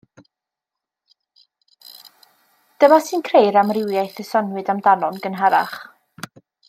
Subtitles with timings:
[2.83, 5.79] Dyma sy'n creu'r amrywiaeth y soniwyd amdano'n gynharach.